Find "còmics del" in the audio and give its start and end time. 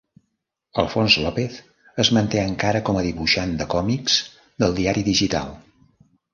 3.77-4.77